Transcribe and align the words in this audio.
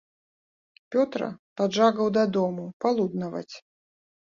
Пётра 0.95 1.27
паджгаў 1.61 2.07
да 2.17 2.23
дому 2.39 2.67
палуднаваць. 2.87 3.55